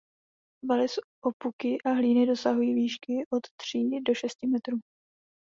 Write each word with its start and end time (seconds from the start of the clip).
Valy 0.69 0.87
z 0.89 0.99
opuky 1.23 1.77
a 1.85 1.89
hlíny 1.89 2.25
dosahují 2.25 2.73
výšky 2.73 3.13
od 3.33 3.41
tří 3.57 4.01
do 4.03 4.13
šesti 4.15 4.47
metrů. 4.47 4.79